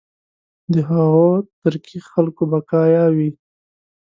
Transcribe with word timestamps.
د 0.73 0.75
هغو 0.89 1.27
ترکي 1.61 1.99
خلکو 2.11 2.41
بقایا 2.51 3.05
وي. 3.15 3.29